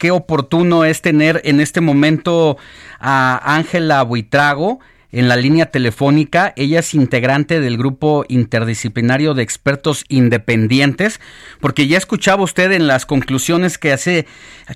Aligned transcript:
Qué 0.00 0.10
oportuno 0.12 0.86
es 0.86 1.02
tener 1.02 1.42
en 1.44 1.60
este 1.60 1.82
momento 1.82 2.56
a 3.00 3.54
Ángela 3.54 4.02
Buitrago 4.02 4.80
en 5.12 5.28
la 5.28 5.36
línea 5.36 5.66
telefónica. 5.66 6.54
Ella 6.56 6.78
es 6.78 6.94
integrante 6.94 7.60
del 7.60 7.76
grupo 7.76 8.24
interdisciplinario 8.26 9.34
de 9.34 9.42
expertos 9.42 10.06
independientes, 10.08 11.20
porque 11.60 11.86
ya 11.86 11.98
escuchaba 11.98 12.44
usted 12.44 12.72
en 12.72 12.86
las 12.86 13.04
conclusiones 13.04 13.76
que 13.76 13.92
hace 13.92 14.26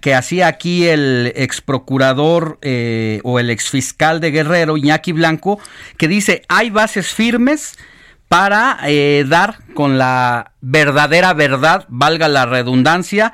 que 0.03 0.15
hacía 0.15 0.47
aquí 0.47 0.89
el 0.89 1.33
ex 1.37 1.63
procurador 1.63 2.59
eh, 2.61 3.21
o 3.25 3.39
el 3.39 3.49
ex 3.49 3.71
fiscal 3.71 4.21
de 4.21 4.31
Guerrero, 4.31 4.77
Iñaki 4.77 5.13
Blanco, 5.13 5.59
que 5.97 6.07
dice 6.07 6.43
hay 6.49 6.69
bases 6.69 7.15
firmes 7.15 7.79
para 8.29 8.79
eh, 8.85 9.25
dar 9.27 9.57
con 9.73 9.97
la 9.97 10.53
verdadera 10.61 11.33
verdad, 11.33 11.87
valga 11.89 12.29
la 12.29 12.45
redundancia, 12.45 13.33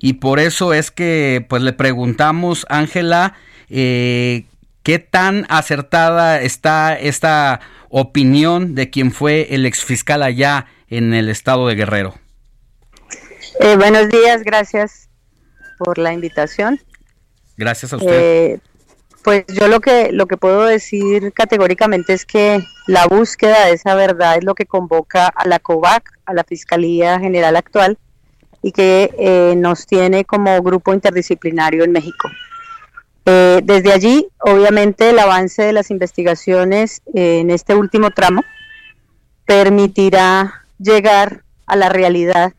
y 0.00 0.14
por 0.14 0.40
eso 0.40 0.72
es 0.72 0.90
que 0.90 1.44
pues 1.48 1.62
le 1.62 1.72
preguntamos, 1.72 2.66
Ángela, 2.70 3.34
eh, 3.68 4.46
¿qué 4.82 4.98
tan 4.98 5.46
acertada 5.50 6.40
está 6.40 6.98
esta 6.98 7.60
opinión 7.90 8.74
de 8.74 8.88
quien 8.88 9.12
fue 9.12 9.54
el 9.54 9.66
exfiscal 9.66 10.22
allá 10.22 10.66
en 10.88 11.12
el 11.12 11.28
estado 11.28 11.68
de 11.68 11.74
Guerrero? 11.74 12.14
Eh, 13.60 13.76
buenos 13.76 14.08
días, 14.08 14.42
gracias 14.42 15.10
por 15.78 15.98
la 15.98 16.14
invitación. 16.14 16.80
Gracias 17.58 17.92
a 17.92 17.96
usted. 17.96 18.10
Eh, 18.10 18.58
pues 19.22 19.44
yo 19.48 19.68
lo 19.68 19.80
que 19.80 20.12
lo 20.12 20.26
que 20.26 20.38
puedo 20.38 20.64
decir 20.64 21.30
categóricamente 21.34 22.14
es 22.14 22.24
que 22.24 22.60
la 22.86 23.06
búsqueda 23.06 23.66
de 23.66 23.72
esa 23.72 23.94
verdad 23.94 24.38
es 24.38 24.44
lo 24.44 24.54
que 24.54 24.64
convoca 24.64 25.26
a 25.28 25.46
la 25.46 25.58
COVAC, 25.58 26.10
a 26.24 26.32
la 26.32 26.42
Fiscalía 26.44 27.20
General 27.20 27.54
actual, 27.56 27.98
y 28.62 28.72
que 28.72 29.10
eh, 29.18 29.54
nos 29.56 29.86
tiene 29.86 30.24
como 30.24 30.60
grupo 30.62 30.92
interdisciplinario 30.92 31.84
en 31.84 31.92
México. 31.92 32.28
Eh, 33.26 33.60
desde 33.62 33.92
allí, 33.92 34.28
obviamente, 34.40 35.10
el 35.10 35.18
avance 35.18 35.62
de 35.62 35.72
las 35.72 35.90
investigaciones 35.90 37.02
eh, 37.14 37.40
en 37.40 37.50
este 37.50 37.74
último 37.74 38.10
tramo 38.10 38.42
permitirá 39.44 40.64
llegar 40.78 41.42
a 41.66 41.76
la 41.76 41.88
realidad 41.88 42.52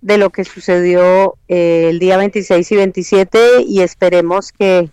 de 0.00 0.18
lo 0.18 0.30
que 0.30 0.44
sucedió 0.44 1.36
eh, 1.48 1.88
el 1.90 1.98
día 1.98 2.16
26 2.16 2.72
y 2.72 2.76
27 2.76 3.62
y 3.66 3.80
esperemos 3.80 4.52
que 4.52 4.90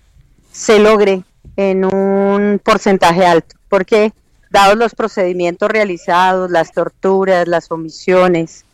se 0.52 0.80
logre 0.80 1.24
en 1.56 1.86
un 1.86 2.62
porcentaje 2.64 3.26
alto, 3.26 3.56
porque 3.70 4.14
dados 4.52 4.78
los 4.78 4.94
procedimientos 4.94 5.70
realizados, 5.70 6.52
las 6.52 6.72
torturas, 6.72 7.48
las 7.48 7.72
omisiones, 7.72 8.66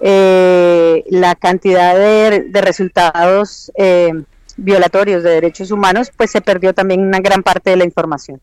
eh, 0.00 1.04
la 1.10 1.34
cantidad 1.34 1.94
de, 1.94 2.46
de 2.48 2.60
resultados 2.60 3.70
eh, 3.76 4.12
violatorios 4.56 5.22
de 5.22 5.30
derechos 5.30 5.70
humanos, 5.70 6.10
pues 6.16 6.30
se 6.30 6.40
perdió 6.40 6.72
también 6.74 7.00
una 7.00 7.20
gran 7.20 7.42
parte 7.42 7.70
de 7.70 7.76
la 7.76 7.84
información. 7.84 8.40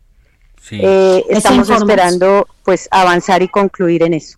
Sí, 0.62 0.78
Eh, 0.82 1.26
estamos 1.30 1.70
esperando 1.70 2.48
pues 2.64 2.88
avanzar 2.92 3.42
y 3.42 3.48
concluir 3.48 4.04
en 4.04 4.14
eso. 4.14 4.38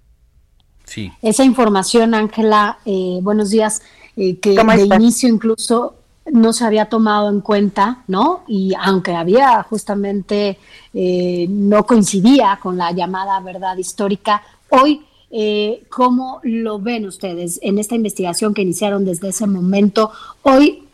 sí. 0.86 1.12
Esa 1.22 1.44
información, 1.44 2.14
Ángela, 2.14 2.78
eh, 2.86 3.20
buenos 3.22 3.50
días, 3.50 3.82
eh, 4.16 4.40
que 4.40 4.56
¿Cómo 4.56 4.72
de 4.72 4.84
inicio 4.84 5.28
incluso 5.28 5.96
no 6.32 6.54
se 6.54 6.64
había 6.64 6.86
tomado 6.86 7.30
en 7.30 7.42
cuenta, 7.42 8.04
¿no? 8.08 8.44
Y 8.48 8.74
aunque 8.80 9.14
había 9.14 9.64
justamente, 9.64 10.58
eh, 10.94 11.48
no 11.50 11.86
coincidía 11.86 12.58
con 12.62 12.78
la 12.78 12.92
llamada 12.94 13.40
verdad 13.42 13.76
histórica, 13.78 14.42
hoy, 14.70 15.06
eh, 15.36 15.84
¿cómo 15.90 16.40
lo 16.44 16.78
ven 16.80 17.08
ustedes 17.08 17.60
en 17.64 17.80
esta 17.80 17.96
investigación 17.96 18.54
que 18.54 18.62
iniciaron 18.62 19.04
desde 19.04 19.30
ese 19.30 19.48
momento? 19.48 20.12
Hoy, 20.44 20.88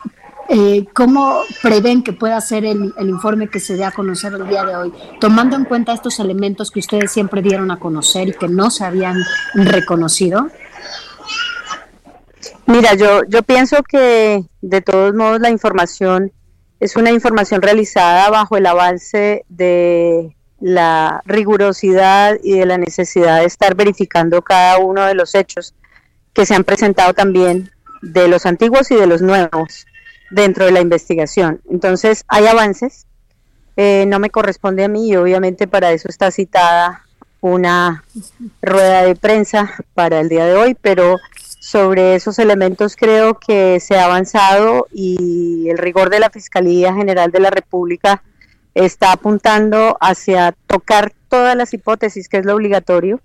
eh, 0.48 0.86
¿cómo 0.94 1.42
prevén 1.62 2.02
que 2.02 2.14
pueda 2.14 2.40
ser 2.40 2.64
el, 2.64 2.94
informe 3.00 3.48
que 3.48 3.60
se 3.60 3.76
dé 3.76 3.84
a 3.84 3.92
conocer 3.92 4.32
el 4.32 4.48
día 4.48 4.64
de 4.64 4.76
hoy, 4.76 4.94
tomando 5.20 5.56
en 5.56 5.66
cuenta 5.66 5.92
estos 5.92 6.18
elementos 6.20 6.70
que 6.70 6.80
ustedes 6.80 7.12
siempre 7.12 7.42
dieron 7.42 7.70
a 7.70 7.78
conocer 7.78 8.28
y 8.28 8.32
que 8.32 8.48
no 8.48 8.70
se 8.70 8.82
habían 8.82 9.18
reconocido? 9.52 10.48
Mira, 12.64 12.94
yo, 12.94 13.24
yo 13.28 13.42
pienso 13.42 13.82
que 13.82 14.42
de 14.62 14.80
todos 14.80 15.14
modos 15.14 15.40
la 15.40 15.50
información 15.50 16.32
es 16.78 16.96
una 16.96 17.10
información 17.10 17.60
realizada 17.60 18.30
bajo 18.30 18.56
el 18.56 18.64
avance 18.64 19.44
de 19.50 20.34
la 20.60 21.22
rigurosidad 21.24 22.36
y 22.42 22.58
de 22.58 22.66
la 22.66 22.78
necesidad 22.78 23.40
de 23.40 23.46
estar 23.46 23.74
verificando 23.74 24.42
cada 24.42 24.78
uno 24.78 25.04
de 25.06 25.14
los 25.14 25.34
hechos 25.34 25.74
que 26.34 26.46
se 26.46 26.54
han 26.54 26.64
presentado 26.64 27.14
también 27.14 27.70
de 28.02 28.28
los 28.28 28.46
antiguos 28.46 28.90
y 28.90 28.96
de 28.96 29.06
los 29.06 29.22
nuevos 29.22 29.86
dentro 30.30 30.66
de 30.66 30.72
la 30.72 30.80
investigación. 30.80 31.60
Entonces, 31.70 32.24
hay 32.28 32.46
avances, 32.46 33.06
eh, 33.76 34.04
no 34.06 34.18
me 34.18 34.30
corresponde 34.30 34.84
a 34.84 34.88
mí 34.88 35.08
y 35.08 35.16
obviamente 35.16 35.66
para 35.66 35.92
eso 35.92 36.08
está 36.08 36.30
citada 36.30 37.04
una 37.40 38.04
rueda 38.60 39.02
de 39.02 39.16
prensa 39.16 39.72
para 39.94 40.20
el 40.20 40.28
día 40.28 40.44
de 40.44 40.54
hoy, 40.54 40.76
pero 40.80 41.16
sobre 41.58 42.14
esos 42.14 42.38
elementos 42.38 42.96
creo 42.96 43.38
que 43.38 43.80
se 43.80 43.98
ha 43.98 44.04
avanzado 44.04 44.86
y 44.92 45.68
el 45.70 45.78
rigor 45.78 46.10
de 46.10 46.20
la 46.20 46.30
Fiscalía 46.30 46.94
General 46.94 47.30
de 47.30 47.40
la 47.40 47.50
República 47.50 48.22
está 48.74 49.12
apuntando 49.12 49.96
hacia 50.00 50.52
tocar 50.66 51.12
todas 51.28 51.56
las 51.56 51.74
hipótesis, 51.74 52.28
que 52.28 52.38
es 52.38 52.44
lo 52.44 52.54
obligatorio, 52.54 53.20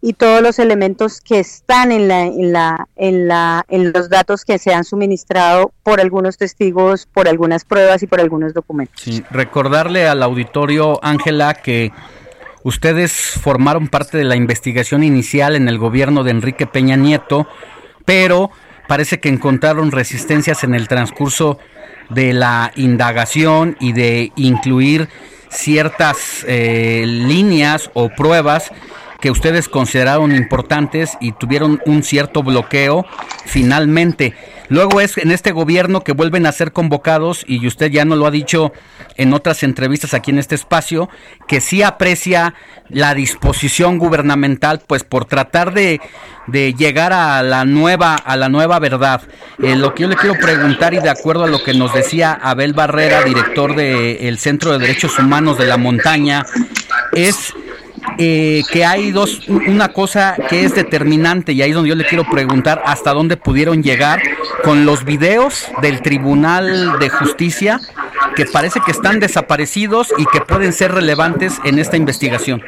y 0.00 0.12
todos 0.12 0.42
los 0.42 0.58
elementos 0.58 1.20
que 1.20 1.40
están 1.40 1.90
en 1.90 2.06
la, 2.06 2.24
en 2.24 2.52
la, 2.52 2.88
en 2.96 3.26
la, 3.26 3.64
en 3.68 3.92
los 3.92 4.08
datos 4.08 4.44
que 4.44 4.58
se 4.58 4.72
han 4.72 4.84
suministrado 4.84 5.72
por 5.82 6.00
algunos 6.00 6.38
testigos, 6.38 7.06
por 7.06 7.28
algunas 7.28 7.64
pruebas 7.64 8.02
y 8.02 8.06
por 8.06 8.20
algunos 8.20 8.54
documentos. 8.54 9.02
Sí, 9.02 9.24
recordarle 9.30 10.06
al 10.06 10.22
auditorio, 10.22 11.00
Ángela, 11.02 11.54
que 11.54 11.90
ustedes 12.62 13.12
formaron 13.12 13.88
parte 13.88 14.18
de 14.18 14.24
la 14.24 14.36
investigación 14.36 15.02
inicial 15.02 15.56
en 15.56 15.68
el 15.68 15.78
gobierno 15.78 16.22
de 16.22 16.30
Enrique 16.30 16.66
Peña 16.66 16.96
Nieto, 16.96 17.48
pero 18.04 18.50
parece 18.86 19.18
que 19.18 19.28
encontraron 19.28 19.90
resistencias 19.90 20.62
en 20.62 20.74
el 20.74 20.86
transcurso 20.86 21.58
de 22.08 22.32
la 22.32 22.72
indagación 22.76 23.76
y 23.80 23.92
de 23.92 24.32
incluir 24.36 25.08
ciertas 25.50 26.44
eh, 26.46 27.04
líneas 27.06 27.90
o 27.94 28.10
pruebas 28.10 28.70
que 29.20 29.30
ustedes 29.30 29.68
consideraron 29.68 30.34
importantes 30.34 31.16
y 31.20 31.32
tuvieron 31.32 31.80
un 31.86 32.02
cierto 32.02 32.42
bloqueo 32.42 33.04
finalmente. 33.46 34.34
Luego 34.68 35.00
es 35.00 35.18
en 35.18 35.30
este 35.30 35.52
gobierno 35.52 36.02
que 36.02 36.12
vuelven 36.12 36.46
a 36.46 36.52
ser 36.52 36.72
convocados 36.72 37.44
y 37.46 37.66
usted 37.66 37.90
ya 37.90 38.04
no 38.04 38.16
lo 38.16 38.26
ha 38.26 38.30
dicho 38.30 38.72
en 39.16 39.32
otras 39.32 39.62
entrevistas 39.62 40.14
aquí 40.14 40.30
en 40.30 40.38
este 40.38 40.54
espacio, 40.54 41.08
que 41.46 41.60
sí 41.60 41.82
aprecia 41.82 42.54
la 42.88 43.14
disposición 43.14 43.98
gubernamental 43.98 44.82
pues 44.86 45.04
por 45.04 45.24
tratar 45.24 45.72
de, 45.72 46.00
de 46.46 46.74
llegar 46.74 47.12
a 47.12 47.42
la 47.42 47.64
nueva 47.64 48.14
a 48.14 48.36
la 48.36 48.48
nueva 48.48 48.78
verdad. 48.78 49.22
Eh, 49.62 49.76
lo 49.76 49.94
que 49.94 50.02
yo 50.02 50.08
le 50.08 50.16
quiero 50.16 50.38
preguntar 50.38 50.94
y 50.94 51.00
de 51.00 51.10
acuerdo 51.10 51.44
a 51.44 51.48
lo 51.48 51.62
que 51.62 51.74
nos 51.74 51.92
decía 51.94 52.32
Abel 52.32 52.74
Barrera, 52.74 53.22
director 53.22 53.74
del 53.74 54.38
Centro 54.38 54.72
de 54.72 54.78
Derechos 54.78 55.18
Humanos 55.18 55.58
de 55.58 55.66
la 55.66 55.76
Montaña, 55.76 56.44
es 57.12 57.54
eh, 58.18 58.62
que 58.72 58.84
hay 58.84 59.12
dos, 59.12 59.48
una 59.48 59.92
cosa 59.92 60.36
que 60.48 60.64
es 60.64 60.74
determinante 60.74 61.52
y 61.52 61.62
ahí 61.62 61.70
es 61.70 61.74
donde 61.74 61.90
yo 61.90 61.94
le 61.94 62.04
quiero 62.04 62.24
preguntar 62.28 62.82
hasta 62.84 63.12
dónde 63.12 63.36
pudieron 63.36 63.82
llegar 63.82 64.20
con 64.64 64.84
los 64.84 65.04
videos 65.04 65.68
del 65.82 66.02
Tribunal 66.02 66.98
de 66.98 67.08
Justicia 67.08 67.80
que 68.34 68.44
parece 68.46 68.80
que 68.80 68.90
están 68.90 69.20
desaparecidos 69.20 70.12
y 70.18 70.26
que 70.26 70.40
pueden 70.40 70.72
ser 70.72 70.92
relevantes 70.92 71.58
en 71.64 71.78
esta 71.78 71.96
investigación. 71.96 72.62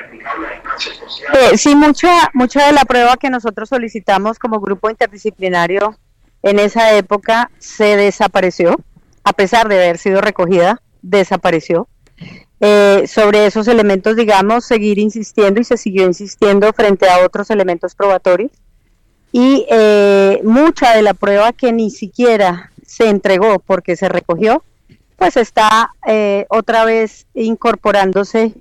Eh, 1.35 1.57
sí, 1.59 1.75
mucha, 1.75 2.31
mucha 2.33 2.67
de 2.67 2.73
la 2.73 2.85
prueba 2.85 3.17
que 3.17 3.31
nosotros 3.31 3.69
solicitamos 3.69 4.39
como 4.39 4.61
grupo 4.61 4.91
interdisciplinario 4.91 5.97
en 6.43 6.59
esa 6.59 6.95
época 6.95 7.51
se 7.59 7.97
desapareció, 7.97 8.77
a 9.25 9.33
pesar 9.33 9.69
de 9.69 9.77
haber 9.77 9.99
sido 9.99 10.21
recogida, 10.21 10.81
desapareció. 11.03 11.89
Eh, 12.63 13.07
sobre 13.07 13.47
esos 13.47 13.69
elementos, 13.69 14.17
digamos, 14.17 14.67
seguir 14.67 14.99
insistiendo 14.99 15.61
y 15.61 15.65
se 15.65 15.79
siguió 15.79 16.05
insistiendo 16.05 16.73
frente 16.73 17.09
a 17.09 17.25
otros 17.25 17.51
elementos 17.51 17.95
probatorios. 17.95 18.53
y 19.33 19.65
mucha 20.43 20.97
de 20.97 21.03
la 21.03 21.15
prueba 21.15 21.53
que 21.53 21.73
ni 21.73 21.91
siquiera 21.91 22.73
se 22.85 23.09
entregó 23.09 23.61
porque 23.61 23.95
se 23.95 24.09
recogió, 24.09 24.65
pues 25.17 25.37
está 25.37 25.93
otra 26.49 26.85
vez 26.85 27.27
incorporándose 27.35 28.55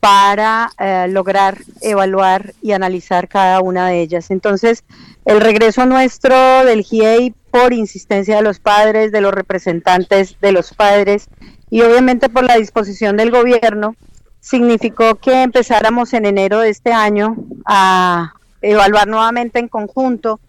para 0.00 0.70
eh, 0.78 1.06
lograr 1.08 1.58
evaluar 1.82 2.54
y 2.62 2.72
analizar 2.72 3.28
cada 3.28 3.60
una 3.60 3.88
de 3.88 4.00
ellas. 4.00 4.30
Entonces, 4.30 4.82
el 5.26 5.40
regreso 5.40 5.84
nuestro 5.86 6.64
del 6.64 6.82
GIEI 6.82 7.34
por 7.50 7.74
insistencia 7.74 8.36
de 8.36 8.42
los 8.42 8.58
padres, 8.58 9.12
de 9.12 9.20
los 9.20 9.32
representantes 9.32 10.36
de 10.40 10.52
los 10.52 10.72
padres 10.72 11.28
y 11.70 11.82
obviamente 11.82 12.28
por 12.28 12.44
la 12.44 12.56
disposición 12.56 13.16
del 13.16 13.30
gobierno, 13.30 13.94
significó 14.40 15.16
que 15.16 15.42
empezáramos 15.42 16.12
en 16.12 16.26
enero 16.26 16.60
de 16.60 16.70
este 16.70 16.92
año 16.92 17.36
a 17.64 18.34
evaluar 18.62 19.06
nuevamente 19.06 19.58
en 19.58 19.68
conjunto, 19.68 20.40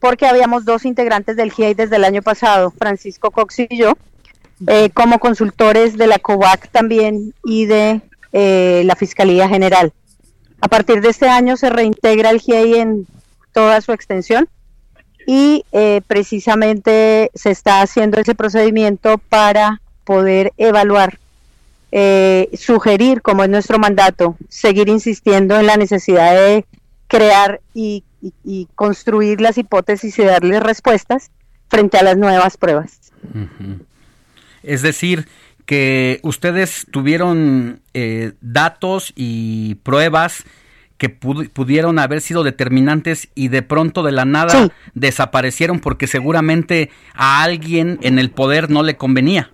porque 0.00 0.26
habíamos 0.26 0.64
dos 0.64 0.84
integrantes 0.84 1.36
del 1.36 1.52
GIEI 1.52 1.74
desde 1.74 1.96
el 1.96 2.04
año 2.04 2.22
pasado, 2.22 2.70
Francisco 2.70 3.30
Cox 3.30 3.60
y 3.60 3.76
yo, 3.76 3.92
eh, 4.66 4.90
como 4.90 5.18
consultores 5.18 5.98
de 5.98 6.06
la 6.06 6.18
COVAC 6.18 6.70
también 6.70 7.34
y 7.44 7.66
de 7.66 8.00
eh, 8.32 8.82
la 8.86 8.96
Fiscalía 8.96 9.48
General. 9.48 9.92
A 10.60 10.68
partir 10.68 11.02
de 11.02 11.10
este 11.10 11.28
año 11.28 11.56
se 11.56 11.70
reintegra 11.70 12.30
el 12.30 12.40
GIEI 12.40 12.76
en 12.76 13.06
toda 13.52 13.80
su 13.80 13.92
extensión 13.92 14.48
y 15.26 15.64
eh, 15.72 16.00
precisamente 16.06 17.30
se 17.34 17.50
está 17.50 17.82
haciendo 17.82 18.20
ese 18.20 18.34
procedimiento 18.34 19.18
para 19.18 19.81
poder 20.04 20.52
evaluar, 20.56 21.18
eh, 21.90 22.48
sugerir, 22.54 23.22
como 23.22 23.44
es 23.44 23.50
nuestro 23.50 23.78
mandato, 23.78 24.36
seguir 24.48 24.88
insistiendo 24.88 25.58
en 25.58 25.66
la 25.66 25.76
necesidad 25.76 26.34
de 26.34 26.64
crear 27.06 27.60
y, 27.74 28.04
construir 28.76 29.40
las 29.40 29.58
hipótesis 29.58 30.16
y 30.18 30.22
darles 30.22 30.62
respuestas 30.62 31.32
frente 31.68 31.98
a 31.98 32.04
las 32.04 32.16
nuevas 32.16 32.56
pruebas. 32.56 33.12
Es 34.62 34.82
decir, 34.82 35.26
que 35.66 36.20
ustedes 36.22 36.86
tuvieron 36.90 37.80
eh, 37.94 38.32
datos 38.40 39.12
y 39.16 39.76
pruebas 39.76 40.44
que 41.02 41.08
pudieron 41.08 41.98
haber 41.98 42.20
sido 42.20 42.44
determinantes 42.44 43.28
y 43.34 43.48
de 43.48 43.62
pronto 43.62 44.04
de 44.04 44.12
la 44.12 44.24
nada 44.24 44.70
desaparecieron 44.94 45.80
porque 45.80 46.06
seguramente 46.06 46.90
a 47.12 47.42
alguien 47.42 47.98
en 48.02 48.20
el 48.20 48.30
poder 48.30 48.70
no 48.70 48.84
le 48.84 48.96
convenía. 48.96 49.51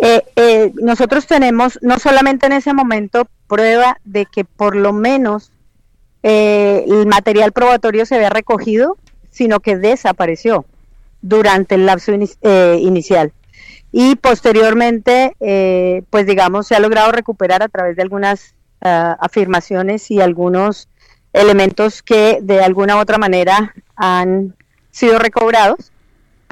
Eh, 0.00 0.22
eh, 0.36 0.72
nosotros 0.74 1.26
tenemos 1.26 1.78
no 1.82 1.98
solamente 1.98 2.46
en 2.46 2.52
ese 2.52 2.72
momento 2.72 3.26
prueba 3.46 3.98
de 4.04 4.26
que 4.26 4.44
por 4.44 4.76
lo 4.76 4.92
menos 4.92 5.50
el 6.22 7.06
material 7.06 7.50
probatorio 7.50 8.06
se 8.06 8.14
había 8.14 8.30
recogido, 8.30 8.96
sino 9.30 9.58
que 9.58 9.76
desapareció 9.76 10.64
durante 11.20 11.74
el 11.74 11.86
lapso 11.86 12.12
inicial. 12.12 13.32
Y 13.92 14.16
posteriormente, 14.16 15.36
eh, 15.40 16.02
pues 16.08 16.26
digamos, 16.26 16.66
se 16.66 16.74
ha 16.74 16.80
logrado 16.80 17.12
recuperar 17.12 17.62
a 17.62 17.68
través 17.68 17.94
de 17.96 18.02
algunas 18.02 18.54
ah, 18.80 19.16
afirmaciones 19.20 20.10
y 20.10 20.20
algunos 20.20 20.88
elementos 21.34 22.02
que 22.02 22.38
de 22.42 22.62
alguna 22.62 22.96
u 22.96 23.00
otra 23.00 23.18
manera 23.18 23.74
han 23.94 24.56
sido 24.90 25.18
recobrados, 25.18 25.92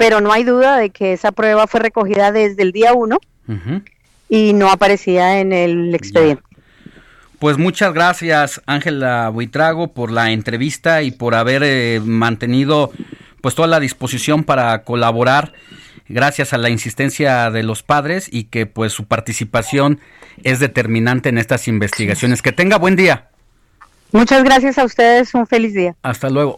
pero 0.01 0.19
no 0.19 0.33
hay 0.33 0.43
duda 0.43 0.77
de 0.77 0.89
que 0.89 1.13
esa 1.13 1.31
prueba 1.31 1.67
fue 1.67 1.79
recogida 1.79 2.31
desde 2.31 2.63
el 2.63 2.71
día 2.71 2.93
1 2.93 3.19
y 4.29 4.53
no 4.53 4.71
aparecía 4.71 5.39
en 5.39 5.53
el 5.53 5.93
expediente. 5.93 6.41
Pues 7.37 7.59
muchas 7.59 7.93
gracias 7.93 8.61
Ángela 8.65 9.29
Buitrago 9.29 9.93
por 9.93 10.11
la 10.11 10.31
entrevista 10.31 11.03
y 11.03 11.11
por 11.11 11.35
haber 11.35 11.61
eh, 11.63 12.01
mantenido 12.03 12.91
pues 13.41 13.53
toda 13.53 13.67
la 13.67 13.79
disposición 13.79 14.43
para 14.43 14.83
colaborar 14.83 15.53
gracias 16.09 16.51
a 16.53 16.57
la 16.57 16.71
insistencia 16.71 17.51
de 17.51 17.61
los 17.61 17.83
padres 17.83 18.27
y 18.31 18.45
que 18.45 18.65
pues 18.65 18.93
su 18.93 19.05
participación 19.05 19.99
es 20.43 20.59
determinante 20.59 21.29
en 21.29 21.37
estas 21.37 21.67
investigaciones. 21.67 22.41
Que 22.41 22.51
tenga 22.51 22.77
buen 22.77 22.95
día. 22.95 23.29
Muchas 24.11 24.43
gracias 24.43 24.79
a 24.79 24.83
ustedes, 24.83 25.33
un 25.35 25.45
feliz 25.45 25.75
día. 25.75 25.95
Hasta 26.01 26.29
luego. 26.29 26.57